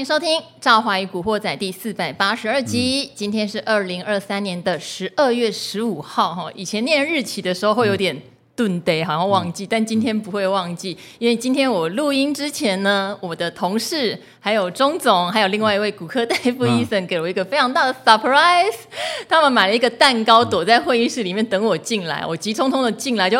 [0.00, 3.02] 迎收听《赵华与古惑仔》第四百八十二集。
[3.02, 8.22] 嗯、今天是二零二三年的十二月十五号，哈，以前念日期的时候会有点、嗯。
[8.56, 18.74] 顿得好像忘记，但今天不会忘记，因为今天我录音之前呢，我的同事还有钟总，还有另外一位骨科大夫医生给了我一个非常大的 surprise，
[19.28, 23.38] 他们买了一个蛋糕，躲在会议室里面等我进来，我急匆匆的进来就，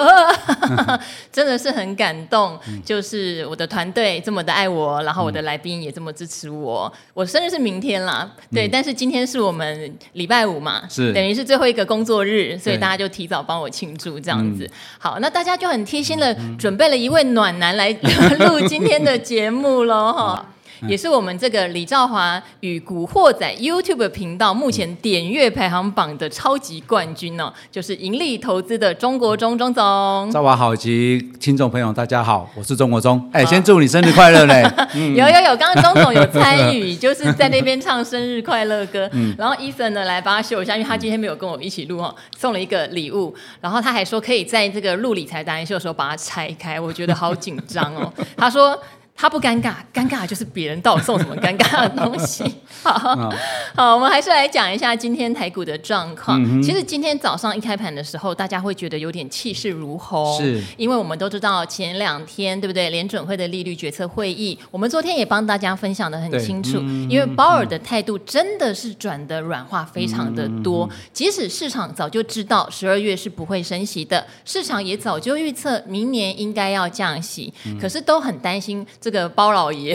[1.30, 11.12] 真的是很感动，就是我的团队这么的爱我，然后我的来宾也这么支持我，我生日是明天啦，对，但是今天是我们礼拜五嘛，是。
[11.12, 14.66] 等于是最后一个工作日，所以大家就提早帮我庆祝这样子，
[14.98, 15.10] 好。
[15.10, 17.90] 好，那大家就很贴心的准备了一位暖男来
[18.38, 20.46] 录今天的节目喽，哈。
[20.88, 30.30] 也是我们这个李兆华与古惑仔 YouTube 频道目前点阅排行榜的超级冠军哦，就是盈利投资的中国中钟总。
[30.30, 33.28] 兆华好及听众朋友大家好，我是中国中。
[33.32, 34.62] 哎，先祝你生日快乐嘞！
[35.14, 39.08] 有有有，刚刚钟总有参与，就是在那边唱生日快乐歌。
[39.12, 43.34] 嗯、然后 Ethan 呢来帮他秀一下，因为他今天没有跟我一起录哦，送了一个礼物。
[43.60, 48.12] 然后他还说可以在这个录理财达人秀的时候把它拆开，我觉得好紧张哦。
[48.36, 48.78] 他说。
[49.20, 52.42] 他不尴尬，尴尬就是别人到底送什么尴尬的东西。
[52.82, 53.30] 好，
[53.74, 56.42] 好，我们还是来讲一下今天台股的状况。
[56.42, 62.88] 嗯、其实今天早上一开盘的时候，大家会觉得有点气势如虹，是因为我们都知道前两天对不对？
[62.88, 66.78] 联准会的利率决策会议，我们昨天也帮大家分享的很清楚。
[66.80, 79.09] 嗯、因为鲍尔的态度真的是转的软化非常的多，嗯、即使市场早就知道十二月是不会升息的，市场也早就预测明年应该要降息，嗯、可是都很担心这。
[79.10, 79.92] 这个包老爷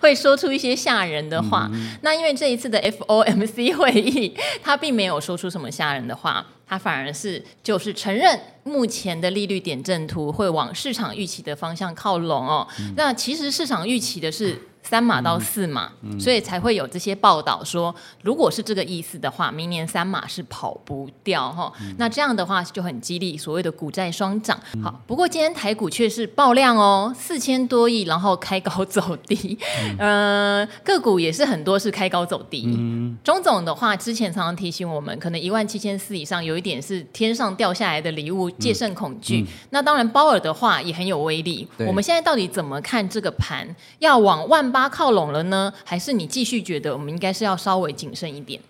[0.00, 1.70] 会说出一些吓人的话。
[1.72, 12.66] 嗯、那因为这一次的 FOMC 会议，他并没有说出什么吓人的话，他反而是就是承认目前的利率点阵图会往市场预期的方向靠拢哦。
[12.80, 14.60] 嗯、那其实市场预期的是。
[14.82, 21.72] 三码到四码，所以才会有这些报道说，如果是这个意思的话，明年三码是跑不掉哈。
[21.80, 24.58] 嗯、那这样的话就很激励所谓的股债双涨。
[24.74, 29.56] 嗯、好，不过今天台股却是爆量哦，四千多亿，然后开高走低。
[29.98, 32.64] 嗯、呃，个股也是很多是开高走低。
[32.66, 39.46] 嗯，钟总的话之前常常提醒我们，可能一万七千四以上有一点是天上掉下来的礼物，戒慎恐惧。
[39.70, 41.68] 那当然鲍尔的话也很有威力。
[41.86, 43.68] 我们现在到底怎么看这个盘？
[44.00, 48.60] 要往万八靠拢了呢，还是你继续觉得我们应该是要稍微谨慎一点？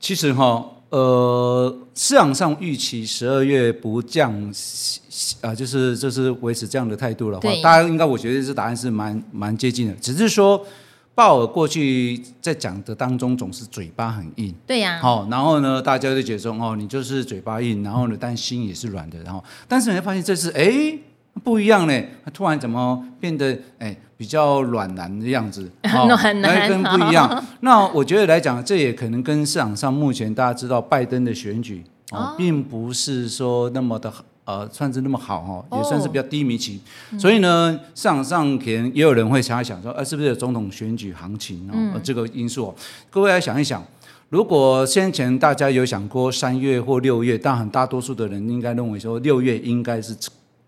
[0.00, 5.00] 其实哈，呃，市场上预期十二月不降息
[5.40, 10.66] 啊，就是就是维持这样的态度的话，对大家应该我觉得这答案是蛮蛮接近的，只是说
[11.14, 20.98] 鲍尔过去在讲的当中总是嘴巴很硬，对呀、啊，好，然后呢，大家就觉得说哦，你就是嘴巴硬，然后呢，但心也是软的，然后，但是你会发现这次哎。
[21.42, 25.68] 不一样呢，他突然怎么变得哎比较软男的样子？
[25.92, 27.28] 哦、暖男跟不一样。
[27.28, 31.82] 哦、 那我觉得来讲，这也可能跟市场上目前大家知道拜登的选举
[32.12, 34.12] 哦，哦并不是说那么的
[34.44, 36.80] 呃，算是那么好哈，哦、也算是比较低迷期。
[37.12, 41.72] 哦、所以呢，市场上可能也有人会想一想说，呃，是不是有总统选举行情哦？
[41.74, 42.72] 嗯、这个因素，
[43.10, 43.82] 各位来想一想，
[44.28, 50.14] 如果先前大家有想过三月或六月，但很大多数的人应该认为说六月应该是。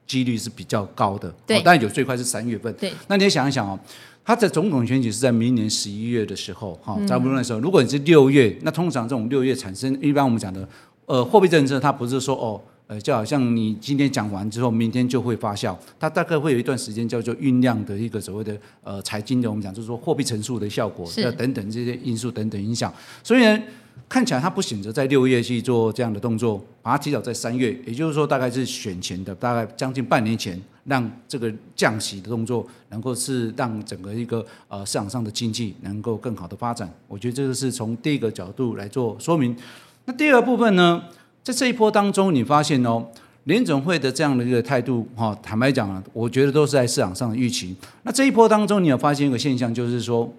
[0.07, 2.73] 几率是比较高的，对，但有最快是三月份。
[2.75, 3.79] 对，那你也想一想哦，
[4.25, 7.61] 他的总统选举是在明年十一月的时候，哈，差不多的时候。
[7.61, 10.69] 如果你是六月，那通常这种六月产生，一般我们讲的，
[11.07, 22.93] 呃，货币政策，它不是说哦，呃，就好像你今天讲完之后，明天就会发酵，它大概会有一段时间叫做酝酿的一个所谓的呃财经的，我们讲就是说货币乘数的效果，是等等这些因素等等影响，
[23.23, 23.61] 所以呢。
[24.09, 36.89] 看起来他不选择在六月去做这样的动作，把它提早在三月，也就是说大概是选前的，大概将近半年前，让这个降息的动作能够是让整个一个呃市场上的经济能够更好的发展。
[37.09, 39.57] 我觉得这个是从第一个角度来做说明。
[40.05, 41.03] 那第二部分呢，
[41.43, 43.05] 在这一波当中，你发现哦，
[43.45, 47.75] 联总会的这样的一个态度，哈，坦白讲啊，我觉得都是在市场上的预期。
[48.03, 50.33] 那这一波当中，你有发现一个现象，就是说，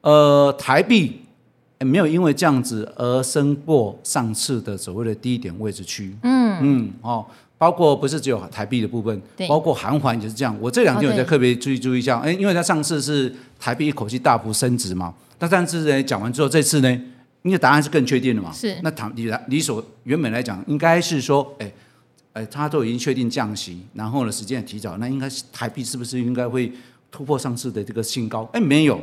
[0.00, 1.20] 呃，台币。
[1.84, 7.24] 没有因为这样子而升过上次的所谓的低点位置区，嗯嗯哦，
[7.58, 10.56] 包括不是只有台币的部分，对包括韩环也是这样。
[10.60, 16.90] 我这两天我在特别注意注意一下，哎、哦，因为它上次是台币一口气大幅升值嘛，那上次呢讲完之后，这次呢，
[17.42, 21.72] 因为答案是更确定的嘛，是那谈理理所原本来讲应该是说，哎
[22.32, 26.72] 哎，他都已经确定降息，然后呢时间也提早，那应该是台币是不是应该会
[27.10, 28.48] 突破上次的这个新高？
[28.52, 29.00] 哎，没有。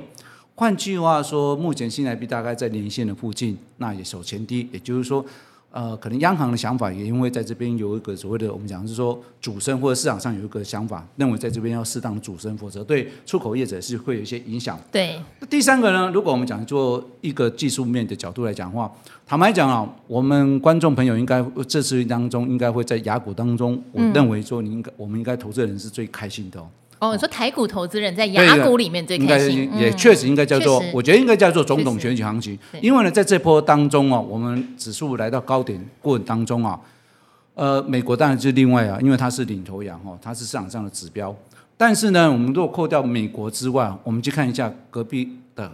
[0.62, 5.26] 换句话说，目前新台币大概在年线的附近，那也首前低，也就是说，
[5.72, 14.80] 呃，可能央行的想法也因为在这边有一个所谓的我们讲是说主升，或者市场上有一个想法，认为在这边要适当的主升，否则对出口业者是会有一些影响。
[14.92, 15.20] 对。
[15.40, 18.92] 那第三个呢，如果我们讲做一个技术面的角度来讲的话，
[19.26, 26.68] 坦白讲啊，我们观众朋友应该这次当中应该会在雅股当中，我认为说你应该、嗯、我们应该投资人是最开心的哦。
[27.02, 36.80] 哦，你说台股投资人在雅股里面最开心，应该也确实应该叫做，我觉得应该叫做总统选举行情，因为呢，在这波当中哦，我们指数来到高点过程当中啊，
[37.56, 41.36] 呃，美国当然是另外啊，因为它是领头羊哦，它是市场上的指标，
[41.76, 45.72] 但是呢，我们如果扣掉美国之外，我们去看一下隔壁的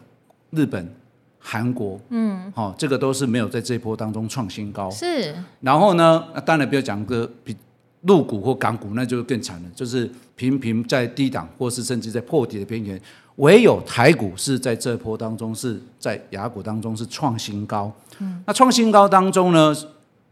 [0.51, 0.89] 日本、
[1.39, 7.53] 韩国，嗯，好，这个都是没有在这波当中创新高，是，然后呢，当然不要讲个比。
[8.01, 12.99] 陆股或港股那就更惨了，就是频频在低档，或是甚至在破底的边缘。
[13.37, 17.91] 唯有台股是在这波当中，是在雅股当中是创新高。
[18.19, 19.75] 嗯，那创新高当中呢，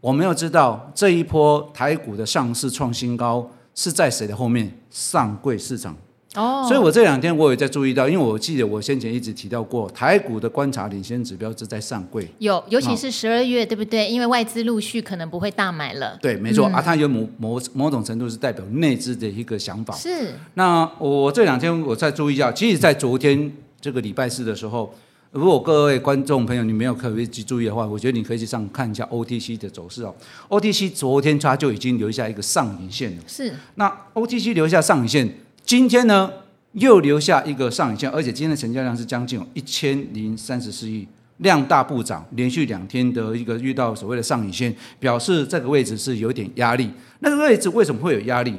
[0.00, 4.72] 我们要知道这一波台股的上市创新高是在谁的后面？
[4.90, 5.94] 上柜市场。
[6.36, 14.08] 哦，所以我这两天我也在注意到，因为我记得我先前一直提到过，台股的观察领先指标是在上柜，有，尤其是十二月，哦、对不对？
[14.08, 16.18] 因为外资陆续可能不会大买了。
[16.20, 19.94] 对，没错，嗯、啊，它有某某某种程度是代表内资的一个想法。
[19.94, 20.34] 是。
[20.54, 24.92] 那我这两天我再注意一下，其实，在昨天这个礼拜四的时候，
[25.32, 30.14] 如果各位观众朋友你没有特别去注意的话，我觉得你可以去上看一下 OTC 的走势哦。
[30.48, 33.22] OTC 昨天它就已经留下一个上影线了。
[33.26, 33.52] 是。
[33.76, 35.28] 那 OTC 留下上影线。
[35.66, 36.30] 今天呢，
[36.74, 41.04] 又留下一个上影线，而且今天的成交量是将近有一千零三十四亿，
[41.38, 46.88] 量大不涨，连续两天的一个遇到所谓的上影线，表示这个位置是有点压力。
[47.18, 48.54] 那个位置为什么会有压力？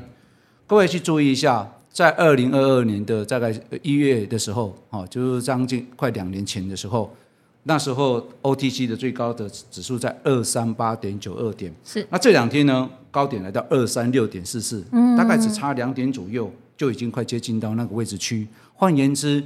[0.65, 7.15] 各位去注意一下，在二零二二年的大概一月的时候，哦，就是将近快两年前的时候，
[7.63, 12.05] 那时候 OTC 的最高的指数在二三八点九二点，是。
[12.09, 14.83] 那这两天呢，高点来到二三六点四四，
[15.17, 16.51] 大概只差两点左右。
[16.77, 18.47] 就已经快接近到那个位置区。
[18.75, 19.43] 换言之，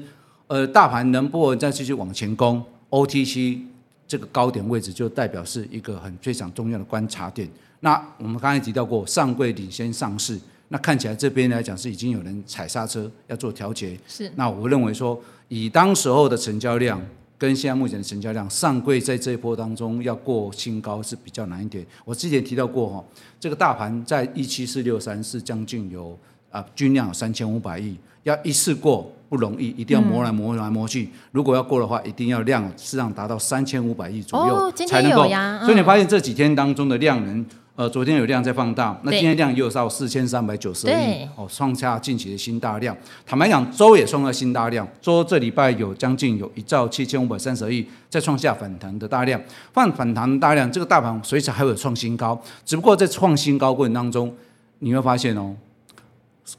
[0.48, 3.62] 呃，大盘能不能再继续往前攻，OTC
[4.06, 7.50] 这个高点位置就代表是一个很非常重要的观察点。
[7.80, 10.38] 那我们刚才提到过，上柜领先上市，
[10.68, 13.98] 那看起来这边来讲是已经有人踩刹车要做调节。
[14.06, 14.30] 是。
[14.36, 15.18] 那我认为说，
[15.48, 17.02] 以当时候的成交量
[17.38, 21.86] 跟现在目前的成交量，上柜在这一波当中要过新高是比较难一点。
[22.04, 23.04] 我之前提到过哈，
[23.40, 26.20] 这个大盘在一七四六三是将近有。
[26.52, 31.04] 啊，均量有三千五百亿，要一次过不容易，一定要磨来磨来磨去。
[31.04, 35.26] 嗯、如果要过的话，一定要量实际上达到三千五百亿左右，哦、才能够。
[35.32, 37.46] 嗯、所以你发现这几天当中的量能，
[37.78, 42.96] 呃，昨天有量在放大，那今天量又到四千三百九十亿，哦，创下近期的新大量。
[43.26, 49.42] 坦白讲，周也创了新大量，周这礼拜有将近有一兆七千五百三十亿，再创下反弹的大量。
[49.72, 54.36] 放反弹的大量，这个大盘随时还会有创新高，只不过在创新高过程当中，
[54.80, 55.56] 你会发现哦。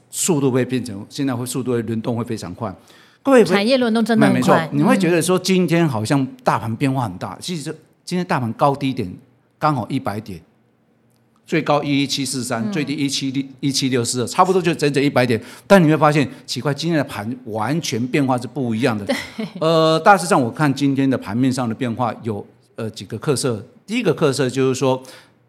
[0.09, 2.73] 速度会变成现在会速度会轮动会非常快，
[3.21, 4.41] 各位产业轮动真的很快。
[4.41, 7.63] 没错，你会觉得说今天好像大盘变化很大，其实
[8.03, 9.11] 今天大盘高低点
[9.59, 10.41] 刚好一百点，
[11.45, 15.41] 最高一一七四三，最低一七六一七六四，差不多就整整一百点。
[15.67, 19.05] 但你会发现奇怪，今天的盘完全变化是不一样的。
[19.59, 22.45] 呃，大致上我看今天的盘面上的变化有
[22.75, 25.01] 呃几个特色，第一个特色就是说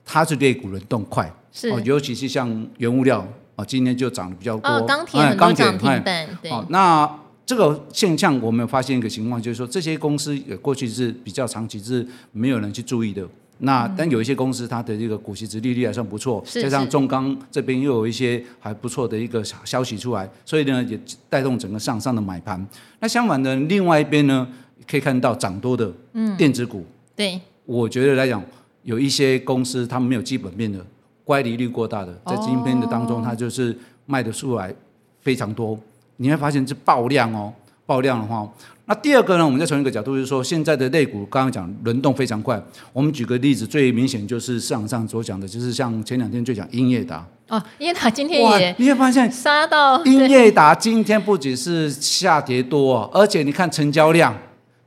[0.04, 3.26] 它是类股轮动快，是、哦，尤其是像原物料。
[3.56, 4.68] 啊，今天就涨得比较多。
[4.68, 6.29] 哦，钢铁很多涨停板。
[6.69, 7.08] 那
[7.46, 13.26] 这个现象我们发现一个情况，就是说这些公司也过去是比较长期是没有人去注意的。
[13.58, 20.98] 那但有一些公司它的这个股息值利率还算不错，加上中钢这边又有一些还不错的一个消息出来，所以呢也
[21.29, 22.67] 带动整个上上的买盘。
[22.98, 24.48] 那相反的，另外一边呢
[24.88, 25.93] 可以看到涨多的
[26.36, 26.84] 电子股。
[27.14, 27.40] 对。
[27.64, 28.43] 我觉得来讲，
[28.82, 30.84] 有一些公司他们没有基本面的。
[31.24, 33.76] 乖离率过大的，在今天的当中，它就是
[34.06, 34.72] 卖的出来
[35.20, 35.78] 非常多。
[36.19, 37.52] 你会发现是爆量哦，
[37.86, 38.46] 爆量的话，
[38.84, 42.62] 那第二个呢，我们再从一个角度就是说，现在的类股刚刚讲轮动非常快。
[42.93, 54.36] 我们举个例子，最明显就是市场上所讲的，就是像前两天就讲英业达哦，英业达今天也你会发现杀到英业达今天不仅是下跌多，而且你看成交量，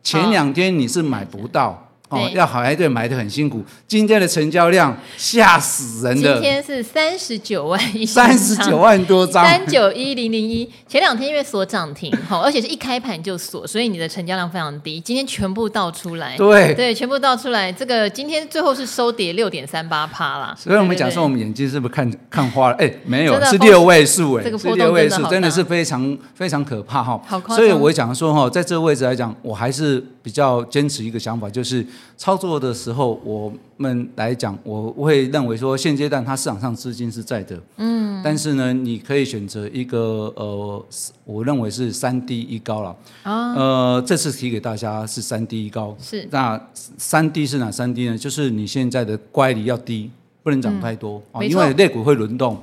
[0.04, 1.70] 前两天你是买不到。
[1.70, 1.87] 哦，
[2.34, 3.64] 要好排队买的很辛苦。
[3.88, 10.70] 今天的成交量吓死人的，今天是三十九万一，三十九万多张，三九一零零一。
[10.88, 15.00] 前两天因为锁涨停，好，而且是一开盘就锁，所以你的成交量非常低。
[15.00, 17.72] 今天全部倒出来，对对，全部倒出来。
[17.72, 20.56] 这个今天最后是收跌六点三八趴啦。
[20.58, 22.76] 所以我们讲说，我们眼睛是不是看看花了？
[22.78, 27.22] 哎，没有，是六位数哎，是六位数，真的是非常非常可怕哈。
[27.28, 27.40] 好。
[27.56, 30.06] 所以我讲说哈，在这个位置来讲，我还是。
[30.28, 31.86] 比较坚持一个想法，就是
[32.18, 40.86] 操作的时候，我们来讲，我会认为说，现阶段它市场上资金是在的，嗯，但是呢，你可以选择一个呃，
[41.24, 42.94] 我认为是三低一高了，
[43.24, 48.18] 啊，呃，这次提给大家是三低一高，是，那三低是哪三低呢？
[48.18, 50.12] 就是你现在的乖离要低，
[50.44, 52.62] 不能涨太多啊，嗯，因为类股会轮动。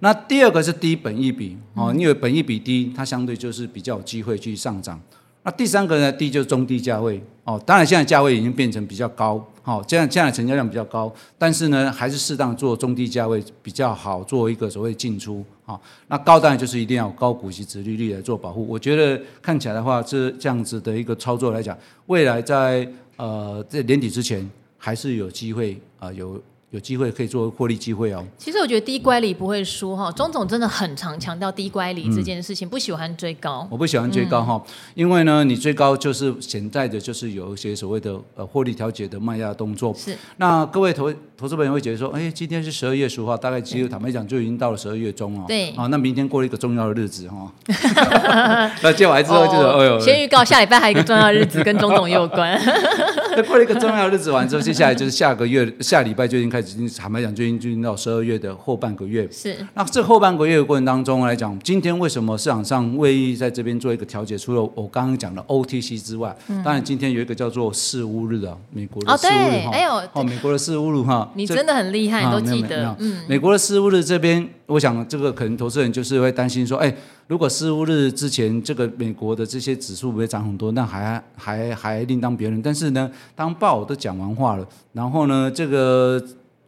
[0.00, 5.00] 那第二个是低本益比哦，因为本益比低，它相对就是比较有机会去上涨。
[5.44, 15.78] 那第三个呢，低就是中低价位哦，当然现在价位已经变成比较高，好，这样这样的成交量比较高，但是呢，还是适当做中低价位比较好，做一个所谓进出啊。
[16.08, 18.66] 那高当然就是一定要高股息殖利率来做保护。
[18.66, 26.42] 我觉得看起来的话，这这样子的一个操作来讲，未来在呃在年底之前还是有机会啊、有。
[26.74, 28.20] 有机会可以做获利机会哦。
[28.36, 33.64] 其实我觉得低乖离不会输哈，钟总真的很常强调低乖离这件事情，嗯、不喜欢追高。
[33.70, 39.94] 我不喜欢追高哈，嗯、因为呢，你追高就是潜在的，就是有一些所谓的呃获利调节的卖压动作。
[39.94, 40.16] 是。
[40.38, 45.44] 那各位投投资朋友会觉得说，哎，今天是十二月十五号，大概其实坦白讲就已经到了十二月中了。
[45.46, 45.70] 对。
[45.76, 47.52] 啊，那明天过了一个重要的日子哈。
[48.82, 50.00] 那接完之后就是，哎呦。
[50.00, 52.60] 先预告下礼拜还有一个重要的日子跟钟总有关。
[53.36, 56.76] 那过了一个重要日子完之后，接下来就是下个月下礼拜就已经开始。
[56.96, 64.36] 坦白讲，就已经进到十二月的后半个月，是那这后半个月的过程当中来讲，今天为什么市场上会议在这边做一个调节？
[64.36, 72.96] 除了我刚刚讲的 OTC 之外，嗯、当然今天有一个叫做四巫日啊，美国的四巫日哈，哦，哦，美国的四巫日哈，你真的很厉害，这都记得。
[72.98, 76.94] 嗯，美国的四巫日这边，我想这个可能投资人就是会担心说，哎，
[77.26, 82.60] 如果十五日之前这个美国的这些指数不会涨很多，那还还还另当别论。
[82.62, 86.22] 但是呢，当鲍都讲完话了，然后呢，这个。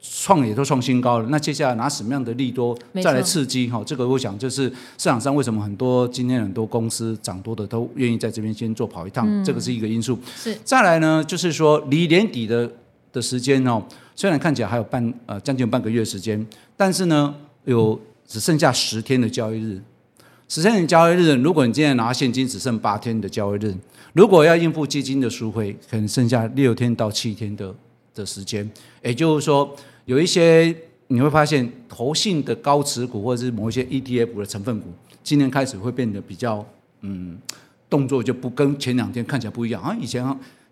[0.09, 3.69] 创也都创新高了，那接下来拿什么样的利多再来刺激？
[3.69, 10.17] 哈错，这个我想就是市场上为什么很多今天很多公司涨多的都愿意在这边先做跑一趟，嗯、这个是一个因素。
[10.37, 12.71] 是，再来呢，就是说离年底的
[13.13, 13.83] 的时间哦，
[14.15, 17.35] 虽然看起来还有半呃将近有半个月时间，但是呢
[17.67, 19.81] 有只剩下十天的交易日，
[20.49, 23.75] 十天的交易日，如果你今天拿现金只剩八天的交易日，
[24.15, 27.75] 如果要应付基金的赎回，可能剩下六天到七天的
[28.15, 28.69] 的时间，
[29.03, 29.77] 也就是说。
[30.07, 30.73] 有一些
[31.09, 34.87] 你会发现，投信的高持股或者是某一些 ETF 的成分股，
[35.25, 36.65] 今天开始会变得比较，
[37.01, 37.37] 嗯，
[37.91, 39.97] 动作就不跟前两天看起来不一样啊。
[40.01, 40.25] 以前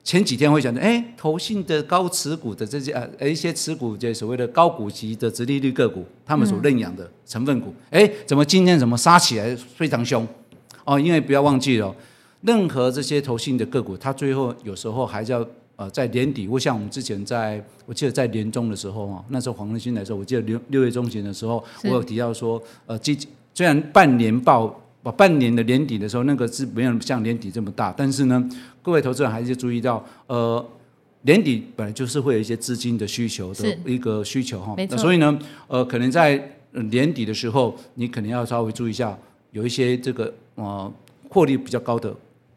[0.04, 10.24] 前几天会讲的，哎，投信的高持股的这些呃一些持股，这所谓的高股息的直利率个股，他们所认养的成分股，哎、嗯，怎么今天怎么杀起来非常凶？
[10.84, 11.92] 哦，因为不要忘记了，
[12.42, 15.44] 任何这些投信的个股，它最后有时候还是要。
[15.76, 23.18] 呃，在年底，或像我们之前在，我记得在年中的时候啊，那时候黄仁勋来说，我记得六六月中旬的时候，我有提到说，呃，基
[23.52, 24.72] 虽然半年报，
[25.04, 28.44] 把半年的年底的时候，那个是没有像年底这么大，但是呢，
[28.82, 30.66] 各位投资人还是注意到，呃，
[31.22, 39.16] 年底本来就是会有一些资金的需求的一个需求哈，那所以呢，呃，可能在年底的时候，你可能要稍微注意一下，
[39.52, 40.92] 有一些这个呃
[41.28, 42.12] 获利比较高的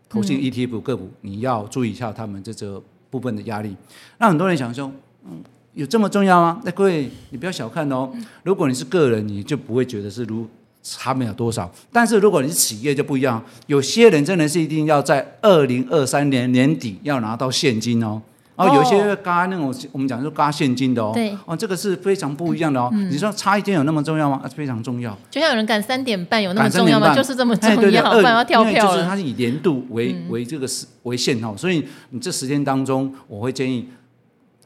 [0.10, 2.82] 投信 ETF 个股，嗯、你要注意一下他们这个。
[3.10, 3.74] 部分的压力，
[4.18, 4.92] 那很多人想说，
[5.24, 5.42] 嗯，
[5.74, 6.62] 有这么重要吗？
[6.66, 8.12] 那各位，你不要小看哦。
[8.44, 10.46] 如果你是个人，你就不会觉得是如
[10.81, 11.72] 差没有多少。
[11.91, 18.22] 但是如果你是企业就不一样，有些人真的是一定要在二零二三年年底要拿到现金哦。
[18.55, 22.89] 然后，有些嘎那种，我们讲说嘎现金的哦，对，哦，这个是非常不一样的哦。
[22.91, 24.41] 嗯、你说差一天有那么重要吗？
[24.55, 25.15] 非常重要。
[25.29, 27.13] 就像有人赶三点半有那么重要吗？
[27.13, 28.96] 就是这么重要，对对对， 不然要跳票了。
[28.96, 33.88] 就是它是以年度为、嗯、为这个时为限哦，所以你这十天当中，我会建议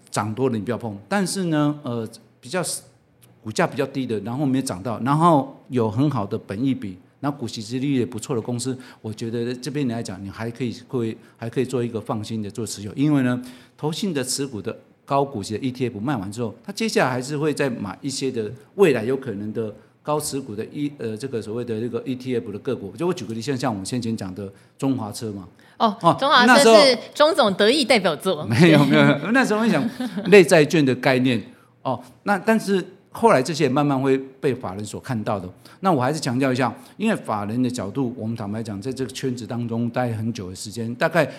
[0.09, 0.97] 涨多的你不要碰。
[1.09, 2.07] 但是呢，呃，
[2.39, 2.63] 比较
[3.43, 6.97] 股价比较低的，然后没有涨到，然后有很好的本益比。
[7.23, 13.39] 那股息之利率也不错的公司，我觉得这边来讲，你还可以会还可以做一个放心的做持有，因为呢，
[13.77, 14.75] 投信的持股的
[15.05, 25.47] 高股息的 ETF 卖完之后，它接下来还是会再买一些的未来有可能的高持股的 E 呃这个所谓的这个 ETF 的个股，就我举个例，像像我们先前讲的中华车嘛，
[25.77, 29.87] 哦哦，中华车是钟总得意代表作， 没有没有，那时候我想
[30.31, 31.39] 类债券的概念
[31.83, 32.83] 哦，那但是。
[33.11, 35.47] 后来这些慢慢会被法人所看到的。
[35.81, 41.29] 那我还是强调一下，因为法人的角度，我们坦白讲，在这个圈子当中待很久的时间，大概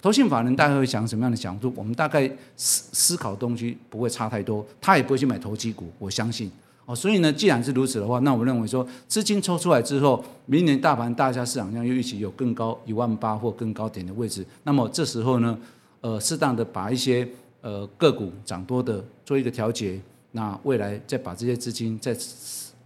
[0.00, 1.72] 投信法人大概会想什么样的角度？
[1.76, 6.50] 我们大概思思考东西不会差太多，他也不会去买投机股，我相信。
[6.86, 15.58] 哦，所以呢，既然是如此的话，那我认为说，资金抽出来之后，明年大盘大家市场上又一起有更高一万八或更高点的位置，那么这时候呢，
[16.00, 17.28] 呃，适当的把一些
[17.60, 20.00] 呃个股涨多的做一个调节。
[20.32, 22.16] 那未来再把这些资金再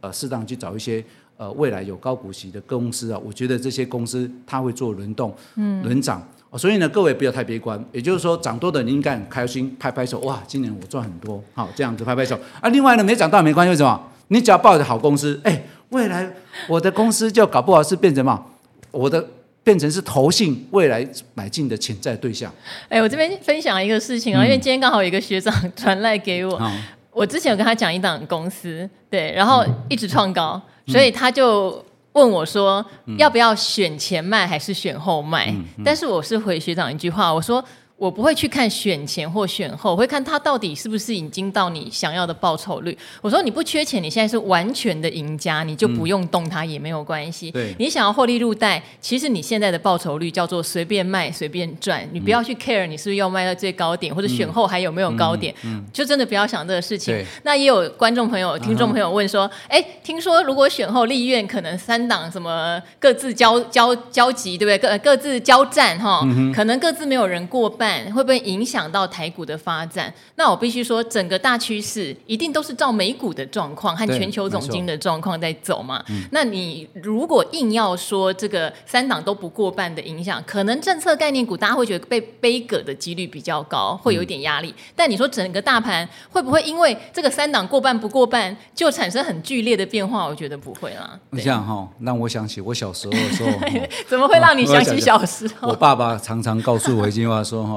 [0.00, 1.04] 呃适当去找一些
[1.36, 7.84] 呃未来有高股息的公司啊，我觉得这些公司它会做轮动、嗯轮涨所以呢，各位不要太悲观。
[7.90, 12.38] 也就是说，涨多的你应该很开心，拍拍手，哇，今年我赚很多，好，这样子拍拍手。
[12.60, 14.00] 啊，另外呢，没涨到也没关系，为什么？
[14.28, 16.32] 你只要抱着好公司，哎，未来
[16.68, 18.46] 我的公司就搞不好是变成嘛，
[18.92, 19.28] 我的
[19.64, 22.52] 变成是投信未来买进的潜在对象。
[22.88, 26.80] 哎，我这边分享一个事情啊，嗯、因为今天刚好有一个学长传来给我，嗯、
[27.14, 31.82] 我之前有跟他讲一档公司，对，然后一直创高，嗯、所以他就。
[32.14, 32.86] 问我说，
[33.18, 35.52] 要不要选前卖还是选后卖？
[35.84, 37.64] 但是我是回学长一句话，我说。
[37.96, 42.96] 我不会去看选前或选后，我会看他到底是不是已经到你想要的报酬率。
[43.22, 47.52] 我说你不缺钱，你现在是完全的赢家，你就不用动它也没有关系。
[47.52, 55.54] 对，你想要获利入袋，其实你现在的报酬率叫做随便卖随便赚，你不要去 care 你是不是要卖到最高点，或者选后还有没有高点，
[55.92, 57.24] 就真的不要想这个事情。
[57.44, 64.98] 那也有观众朋友、听众朋友问说，哎，听说如果选后立院可能三党什么各自交交交集，对不对？
[64.98, 67.83] 各各自交战哈，可能各自没有人过半。
[68.14, 70.12] 会不会影响到台股的发展？
[70.36, 76.04] 那我必须说，整个大趋势一定都是照美股的状况和全球总经的状况在走嘛。
[76.30, 84.74] 那你如果硬要说这个三档都不过半的影响，可能政策概念股大家会觉得被背葛的几率比较高，会有一点压力。
[84.96, 90.26] 但你说整个大盘会不会因为这个三档过半不过半就产生很剧烈的变化？
[90.26, 91.18] 我觉得不会啦。
[91.30, 93.50] 你这样哈，让我想起我小时候的时候，
[94.08, 95.68] 怎么会让你想起小时候？
[95.68, 97.73] 我爸爸常常告诉我一句话说哈。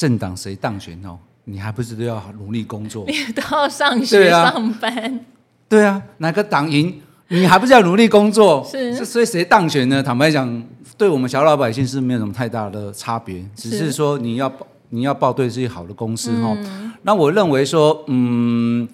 [0.00, 1.18] 政党谁当选哦？
[1.44, 3.04] 你还不是都要努力工作？
[3.06, 5.20] 你 都要上学上班。
[5.68, 8.64] 对啊，哪个党赢，你还不是要努力工作？
[8.64, 10.02] 是，所以谁当选呢？
[10.02, 10.64] 坦白讲，
[10.96, 14.50] 对我们小老百姓是没有什么太大的差别，只是说你要
[14.88, 16.56] 你要报对自己好的公司哈。
[16.56, 18.88] 嗯、那我认为说，嗯，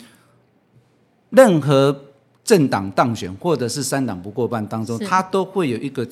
[1.31, 1.97] 任何
[2.43, 6.05] 政党当选或者是三党不过半当中，它都会有一个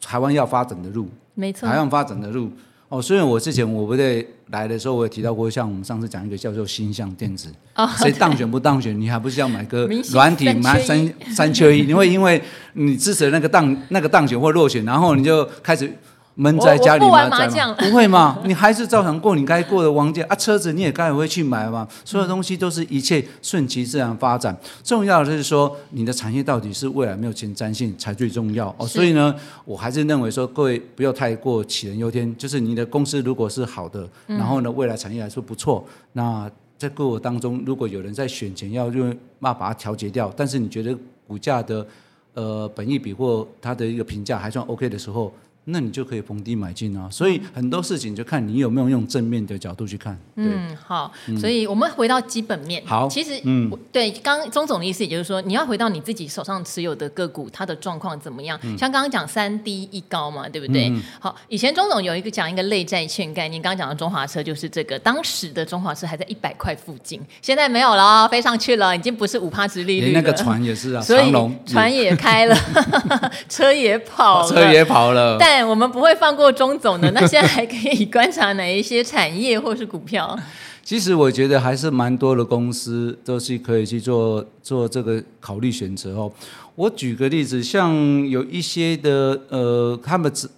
[0.00, 2.48] 台湾要发展的路，没错，台湾发展的路。
[2.92, 11.86] 哦，所以我之前我不对来的时候，我也提到过，像我们上次讲一个叫做星象电子，哦、谁当选不当选，你还不是要买个软体买三三缺一？
[11.86, 12.38] 你会因为
[12.74, 15.90] 你支持那个当那个当选或落选，然后你就开始。
[16.34, 18.38] 闷在家里玩麻将， 不会吗？
[18.44, 20.34] 你还是照常过你该过的王家啊！
[20.34, 21.86] 车子你也该会去买嘛。
[22.04, 24.56] 所有东西都是一切顺其自然发展。
[24.82, 28.86] 重要的是说，你的产业到底是未来没有前瞻性才最重要哦。
[28.86, 29.34] 所以呢，
[29.66, 32.34] 我还是认为说，各位不要太过杞人忧天。
[32.38, 35.84] 就是你的公司如果是好的，然后呢，未来产业来说不错。
[36.14, 40.96] 那在过程当中，如果有人在选前要用那把它调节掉，但是你觉得
[41.28, 41.86] 股价的
[42.32, 45.30] 呃本益比或它的一个评价还算 OK 的时候。
[45.64, 50.18] 那你就可以逢低买进啊，所以很多事情就看你有没有用正面的角度去看。
[50.34, 52.82] 嗯，好，所以我们回到基本面。
[52.84, 58.58] 好，其实，嗯，对，刚钟总的意思，也就是说，你要回到你自己手上持有的个股，它的状况怎么样？
[58.76, 60.92] 像刚刚讲三低一高嘛，对不对？
[61.20, 70.20] 好，以前钟总有一个讲一个类债券概念，刚刚讲的中华车就是这个，当时的中华车还在一百块附近，现在没有了，飞上去了，已经不是五趴之利率了。
[70.20, 71.32] 那个船也是啊，所以
[71.64, 72.56] 船也开了，
[73.48, 75.36] 车也跑了，车也跑了。
[75.38, 80.38] 但我们不会放过钟总的，那现在还可以观察哪一些产业或是股票？
[80.84, 86.32] 其实我觉得还是蛮多的公司都是可以去做做这个考虑选择哦。
[86.74, 87.94] 我举个例子，像
[88.28, 90.48] 有一些的呃，他们只，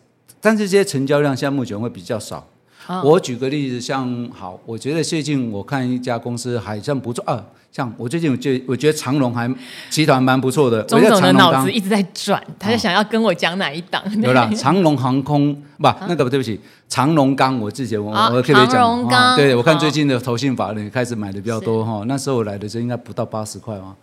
[0.40, 2.46] 但是这些成交量现在目前会比较少。
[2.87, 7.44] 哦、我举个例子，像好，我觉得最近我看一家公司还算不错啊。
[7.73, 9.53] 像我最近我觉我觉得长隆还
[9.90, 14.01] 集团蛮不错的，钟总的脑子一直在转，他就想要跟我讲哪一档。
[14.23, 23.97] 有了长隆航空不，那个对不起，长隆钢我之前我我特别讲，对我看最近的投信法人开始买的比较多哈，那时候我来的时候应该不到八十块嘛，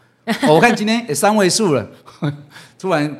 [0.49, 1.87] 我看今天也三位数了，
[2.77, 3.17] 突然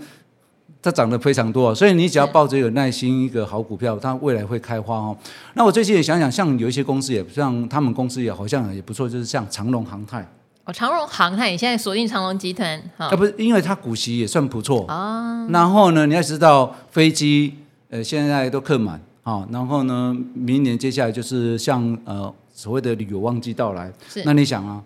[0.82, 5.16] 它涨得非常多，所以你只要抱着有耐心一个好股票，它未来会开花哦。
[5.54, 10.28] 那我最近也想想，像有一些公司也像他们公司也好像也不错，就是像长隆航太。
[10.64, 15.48] 哦，长荣航太，你现在锁定长荣集团，啊，不是，因为它股息也算不错啊。
[15.50, 17.56] 然后呢，你要知道飞机，
[17.90, 19.48] 呃，现在都客满啊。
[19.52, 24.80] 然后呢，明年接下来就是像呃所谓的旅游旺季到来，是那你想啊，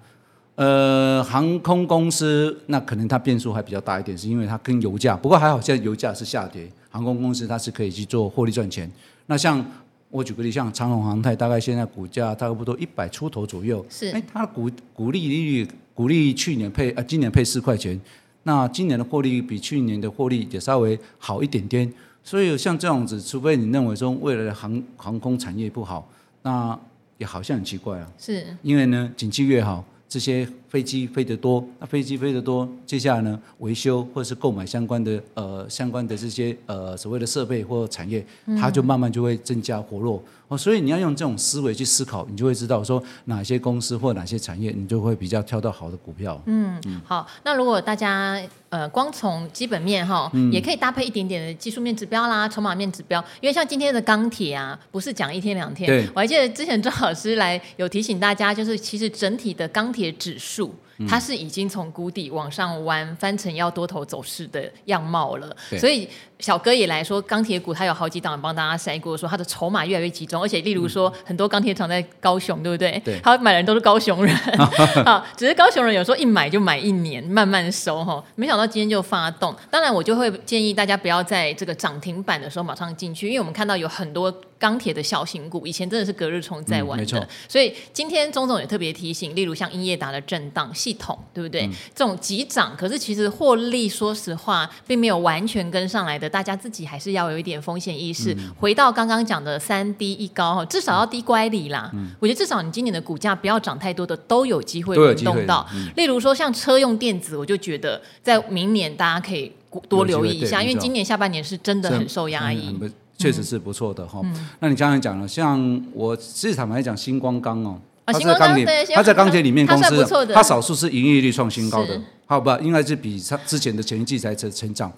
[0.56, 8.90] 呃，航空公司那可能它变数还比较大一点，是因为它跟油价，不过还好现在油价是下跌，航空公司它是可以去做获利赚钱。
[9.28, 9.66] 那像。
[10.12, 13.86] 我举个例，像长荣航太，大概现在股价差不多一百出头左右。
[13.90, 18.00] 是，哎，它的股股利利率，股利去年配啊，今年配四块钱，
[18.44, 21.92] 那今年的获利比去年的获利也稍微好一点点。
[22.24, 26.08] 所以像这样子，除非你认为说未来的航航空产业不好，
[26.44, 26.80] 那
[27.18, 28.10] 也好像很奇怪啊。
[28.18, 38.26] 是，因为呢，景气越好，这些飞机飞得多，那飞机飞得多，接下来呢，维修或者是购买相关的呃相关的这些呃所谓的设备或产业，
[38.60, 40.24] 它就慢慢就会增加活络。
[40.48, 46.40] 哦，所以你要用这种思维去思考，你就会知道说哪些公司或哪些产业，你就会比较挑到好的股票。
[46.46, 47.28] 嗯，嗯好。
[47.44, 55.88] 那如果大家呃光从基本面哈，嗯、也可以搭配一点点的技术面指标啦、筹码面指标，因为像今天的钢铁啊，不是讲一天两天。
[55.88, 56.08] 对。
[56.14, 60.76] 我还记得之前周老师来有提醒大家，就是其实整体的钢铁指数。
[61.08, 65.56] 它是已经从谷底往上弯，翻成要多头走势的样貌了。
[65.78, 66.08] 所以
[66.40, 73.02] 小哥也来说，钢铁股它有好几档帮大家筛过，说它的筹码越来越集中，而且例如说很多钢铁厂在高雄，对不对？
[73.04, 73.20] 对。
[73.22, 74.36] 他买的人都是高雄人，
[75.06, 78.24] 啊，只是高雄人有时候一买就买一年，慢慢收哈。
[78.36, 87.20] 没想到今天就发动，当然我就会建议大家不要在这个涨停板的时候马上进去，因为我们看到有很多钢铁的小型股，以前真的是隔日冲在玩的。
[87.20, 90.72] 嗯、所以今天钟总也特别提醒，例如像英业达的震荡。
[90.86, 91.66] 系统对不对？
[91.66, 96.30] 嗯、这种急涨，可是其实获利，说实话，并没有完全跟上来的。
[96.30, 98.36] 大家自己还是要有一点风险意识。
[98.36, 101.90] 嗯、回到刚刚讲的三低一高哈，至少要低乖离啦。
[101.96, 105.68] 嗯、我觉得至少你今年的股价不要涨太多的，都有机会轮动到。
[105.74, 109.52] 嗯、例如说像车用电子，我就觉得在明年大家可以
[109.90, 112.78] 多留意一下，因为今年下半年是真的很受压抑。
[113.18, 114.22] 确、嗯、实是不错的哈。
[114.24, 117.82] 嗯、那你刚才讲了，像我市场来讲，星光钢哦。
[118.06, 122.60] 它在钢铁，他在钢铁里面公司，他少数是营业利率创新高的，好吧？
[122.62, 124.92] 应该是比它之前的前一季才成成长。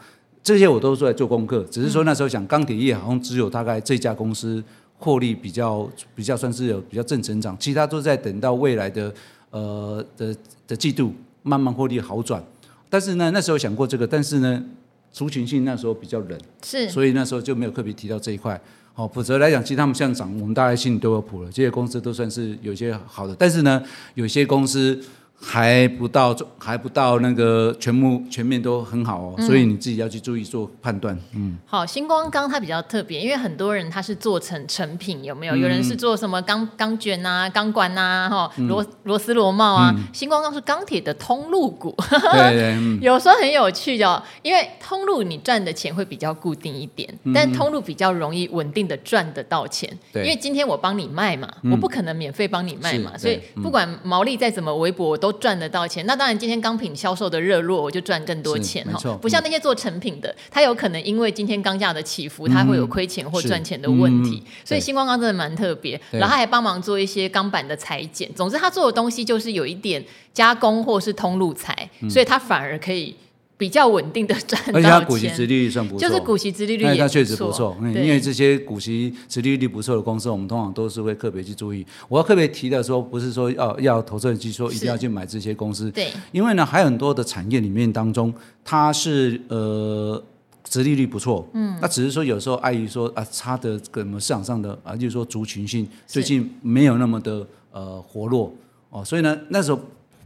[0.44, 4.64] 这些我都是在做功课，只是说那时候讲钢铁业好像只有大概这家公司
[4.98, 9.14] 获利比较比较算是有比较正成长，其他都在等到未来的
[9.52, 10.36] 呃的
[10.68, 12.44] 的季度慢慢获利好转。
[12.90, 14.64] 但是呢，那时候想过这个，但是呢，
[15.12, 18.60] 族群性那时候比较冷，是，所以那时候就没有特别提到这一块。
[18.98, 21.50] 哦，否则来讲，其实他们像涨，我们大家心里都有谱了。
[21.52, 23.82] 这些公司都算是有些好的，但是呢，
[24.16, 25.02] 有些公司。
[25.40, 31.18] 还不到，还不到那个全部全面都很好哦，嗯、所以你自己要去注意做判断。
[31.36, 35.56] 嗯，好，星光钢它比较特别，因为很多人他是做成成品，有没有？
[35.56, 39.94] 嗯、有人是做什么钢钢卷啊、钢管啊、哈螺螺丝螺帽啊。
[39.96, 41.96] 嗯、新光钢是钢铁的通路股，
[42.34, 49.88] 对，对，嗯、 有时候很有趣哦，因为通路你赚的钱会比较固定一点，嗯、但通路比较容易稳定的赚得到钱。
[50.16, 59.18] 因为今天我帮你卖嘛，嗯、我不可能免费帮你卖嘛，所以不管毛利再怎么微薄，我都都赚得到钱，那当然今天钢品销售的热络，我就赚更多钱哈。
[59.22, 64.42] 不像那些做成品的，他有可能因为今天钢价的起伏，他会有亏钱或赚钱的问题。
[64.64, 68.34] 所以新光钢真的蛮特别，然后他还帮忙做一些钢板的裁剪。
[68.34, 73.16] 总之，他做的东西就是有一点加工或是通路材，所以他反而可以。
[73.58, 77.76] 比较稳定的赚到钱，而且它股息殖利率算不错，就是股息殖利率也，它确实不错。
[77.82, 78.06] 对。
[78.06, 81.84] 因为这些股息殖利率不错的公司，我们通常都是会特别去注意。
[82.08, 88.32] 我要特别提的说，不是说要要投资人去说一定要去买这些公司，对，因为呢还有很多的产业里面当中，
[88.64, 90.24] 它是呃
[90.64, 98.54] 殖利率不错，嗯，那只是说有时候碍于说啊差的什么市场上的啊，就是说族群性最近没有那么的呃活络。
[98.92, 99.80] 哦，所以呢那时候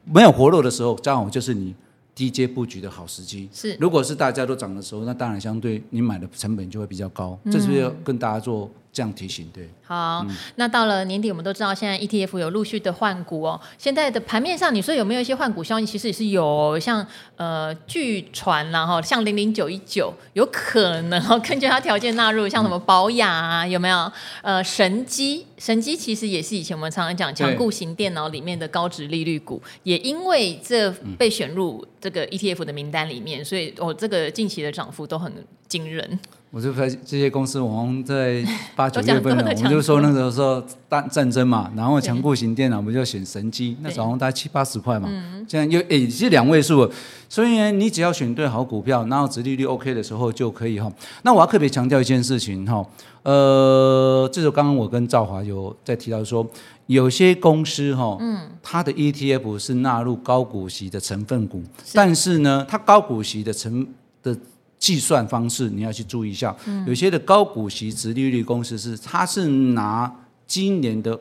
[0.04, 1.74] 没有活络的时候，刚好就是你。
[2.14, 3.50] 低阶布局的好时机。
[3.54, 9.70] 是，如果是大家都涨的时候，那当然相对你买的成本就会比较高，嗯、这是要跟大家做这样提醒，对。
[9.84, 13.60] 好，嗯、那到了年底，我们都知道现在 ETF 有陆续的换股哦。
[13.78, 15.86] 现在的盘面上，你说有没有一些换股消息？
[15.86, 17.06] 其实也是有，像
[17.38, 24.12] 呃，据传然后像零零九一九有可能哦， 根据它条件纳入，像什么保雅啊，有没有？
[24.42, 35.32] 呃，神机，神机其实也是以前我们常常讲强固型电脑里面的高值利率股，也因为这被选入这个 ETF 的名单里面，所以哦，这个近期的涨幅都很
[35.68, 36.20] 惊人。
[36.54, 38.44] 我就发现这些公司，我们在
[38.76, 45.08] 八九月份呢，我们就说那个时候大战争嘛，然后强固型电脑，我们就选神机，那时候大概七八十块嘛，
[45.48, 46.92] 现在又诶是两位数，
[47.30, 50.92] 所以呢，你只要选对好股票，然后殖利率 OK 的时候就可以哈。
[51.24, 52.86] 那我要特别强调一件事情哈，
[53.24, 56.46] 呃，这是刚刚我跟赵华有在提到说，
[56.88, 63.88] 有些公司哈，嗯，它的 ETF 是纳入高股息的成分股，但是呢，它高股息的成
[64.22, 64.36] 的。
[64.82, 70.12] 计算方式你要去注意一下，嗯、有些的高股息、殖利率公司是，它是拿
[70.48, 71.18] 今年的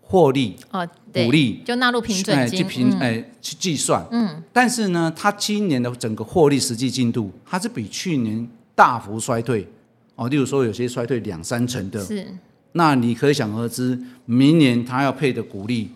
[0.00, 9.66] 获利、哦、股利就纳入平准金，去平哎去计算，嗯，但是呢，它今年的整个获利实际进度，它是比去年大幅衰退，
[10.14, 12.24] 哦，例如说有些衰退两三成的，是，
[12.72, 15.90] 那你可想而知，明年它要配的股利，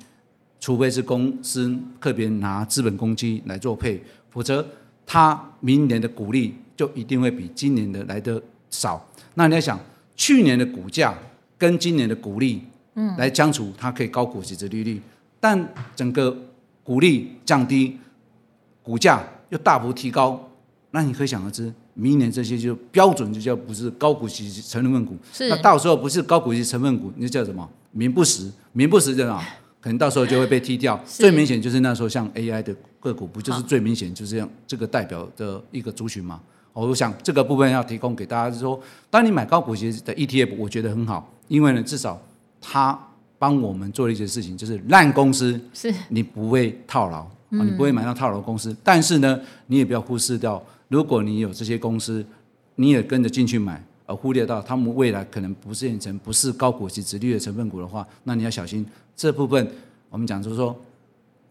[0.58, 4.66] 除非是公司特别拿资本公积来做配，否则
[5.06, 6.56] 它明年的股利。
[6.76, 9.04] 就一定会比今年的来的少。
[9.34, 9.78] 那你要想，
[10.16, 11.14] 去年的股价
[11.58, 12.62] 跟今年的股利，
[12.94, 15.00] 嗯，来相处，它可以高股息殖利率，
[15.40, 16.36] 但整个
[16.82, 17.98] 股利降低，
[18.82, 20.50] 股价又大幅提高，
[20.90, 27.68] 那你可以想而知，明年这些就标准就叫不是高股息成分股，是那到时候不是高股息成分股，那叫什么？
[27.90, 29.42] 名不实，名不实的啊，
[29.80, 31.00] 可能到时候就会被踢掉。
[31.06, 36.40] 最明显就是那时候像 AI 的个股，不就是最明显就是这样这个代表的一个族群吗？
[36.74, 42.20] 我想这个部分要提供给大家，就是说，当你买高股息的 ETF，我觉得很好，因为呢，至少
[42.60, 42.98] 它
[43.38, 48.76] 帮我们做了一些事情，就是烂公司是你不会套牢，你不会买到套牢公司。
[48.82, 52.26] 但是呢，你也不要忽视掉，如果你有这些公司，
[52.74, 58.84] 你也跟着进去买，而忽略到他们未来可能不是变成不是高股息殖利率的成分股的话，那你要小心
[59.14, 59.70] 这部分。
[60.10, 60.76] 我们讲就是说，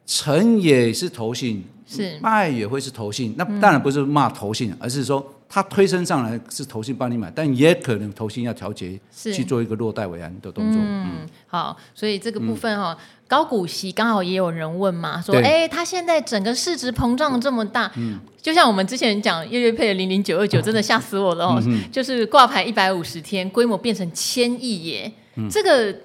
[0.06, 1.64] 成也是投信。
[1.86, 2.17] 是。
[2.22, 10.82] 卖也会是投信，那当然不是骂投信，嗯、而是说他推升上来是投信帮你买，但也可能投信要调节，去做一个落袋为安的动作。
[10.82, 11.30] 嗯，嗯。
[11.48, 25.96] 好，所以这个部分哈、哦，嗯、高股息刚好也有人问嘛，说哎，他现在整个市值膨胀这么大，嗯，就像我们之前讲月月配的零零九二九，真的吓死我了哦，嗯、就是挂牌一百五十天，规模变成千亿耶，嗯、这个。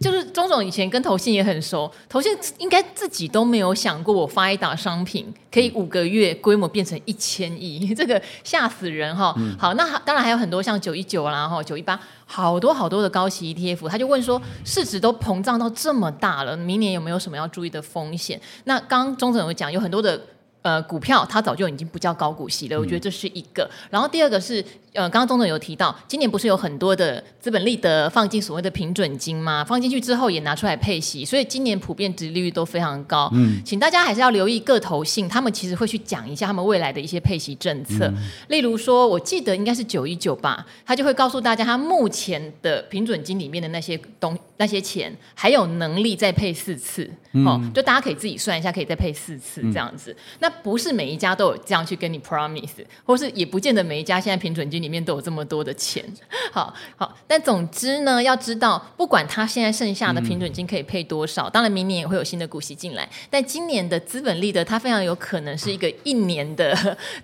[0.00, 9.34] 就是钟总以前跟投信也很熟，投信应该自己都没有想过，我发一档商品可以五个月规模变成一千亿， 这个吓死人哈。
[9.38, 18.40] 嗯、好，那当然还有很多像九一九啦，哈九一八，好多好多的高息 ETF，他就问说，市值都膨胀到这么大了，明年有没有什么要注意的风险？
[18.64, 20.20] 那刚刚钟总有讲，有很多的。
[20.62, 23.62] 呃，股票它早就已经不叫高股息了，我觉得这是一个。
[23.62, 24.60] 嗯、然后第二个是，
[24.96, 29.62] 呃，刚刚钟总有提到，今年不是有很多的资本利得放进所谓的平准金吗？
[29.62, 33.30] 放进去之后也拿出来配息，所以今年普遍值利率都非常高。
[33.34, 38.06] 嗯，请大家还是要留意各投信，他们其实会去讲一下他们未来的一些配息政策。
[38.06, 38.16] 嗯、
[38.48, 47.10] 例如说，我记得应该是九一九吧，他就会告诉大家，他目前的平准金里面的那些东那些钱还有能力再配四次。
[47.32, 50.10] 嗯、哦，就大家可以自己算一下，可以再配四次这样子。
[50.10, 56.04] 嗯、那不是每一家都有这样去跟你 promise，或是也不见得每一家现在平准金里面都有这么多的钱。
[56.52, 63.08] 好好，但总之呢，要知道，不管他现在剩下的平准金可以配多少，嗯、当然明年也会有新的股息进来。
[63.28, 66.74] 但今年的资本利得，它非常有可能是一个一年的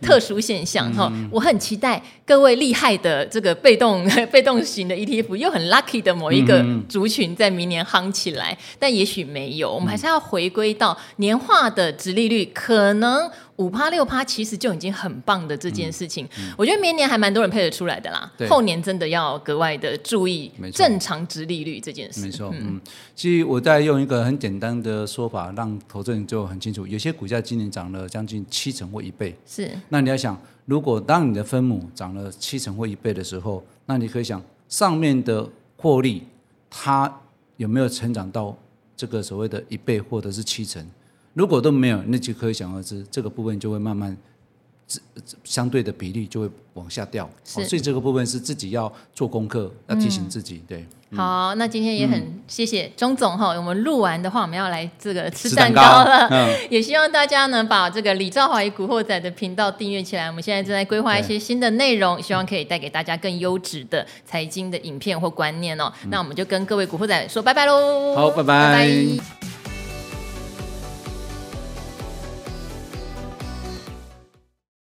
[0.00, 0.92] 特殊现象。
[0.92, 13.30] 哈、嗯，我很期待各位厉害的这个被动 被动型的 ETF，又很 lucky 的某一个族群在明年夯起来，但也许没有，我们还是要回归到年化的殖利率可能。
[13.62, 18.30] 五趴六趴其实就已经很棒的这件事情，嗯嗯、我觉得明年还蛮多人配得出来的啦。
[18.48, 22.22] 后年真的要格外的注意正常值利率这件事。
[22.22, 22.80] 没错，嗯，嗯，
[23.14, 26.84] 其实我再用一个很简单的说法，让投资人就很清楚。
[26.86, 29.70] 有些股价今年涨了将近七成或一倍，是。
[29.90, 36.26] 那你要想，如果当你的分母涨了七成或一倍的时候，那你可以想上面的获利，
[36.68, 37.20] 它
[37.56, 38.56] 有没有成长到
[38.96, 40.84] 这个所谓的一倍或者是七成？
[41.34, 44.16] 如果都没有，那就可以想而知，这个部分就会慢慢，
[45.44, 47.28] 相对的比例就会往下掉。
[47.44, 50.56] 是，所以这个部分是自己要做功课，要提醒自己。
[50.56, 53.48] 嗯、对，嗯、好，那今天也很谢谢钟总哈。
[53.48, 56.50] 我们录完的话，我们要来这个吃蛋糕了。
[56.68, 60.26] 也希望大家呢，把这个李兆华与古惑仔的频道订阅起来。
[60.26, 65.90] 我们现在正在规划一些新的内容，希望可以带给大家更优质的财经的影片或观念哦。
[66.04, 68.14] 嗯、那我们就跟各位古惑仔说拜拜喽。
[68.14, 68.74] 好，拜拜。
[68.74, 69.51] 拜拜。